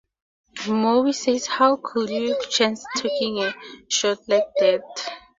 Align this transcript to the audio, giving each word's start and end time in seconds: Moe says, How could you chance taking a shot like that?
Moe 0.67 1.11
says, 1.11 1.45
How 1.45 1.75
could 1.75 2.09
you 2.09 2.35
chance 2.49 2.83
taking 2.95 3.37
a 3.43 3.53
shot 3.87 4.17
like 4.27 4.47
that? 4.57 4.83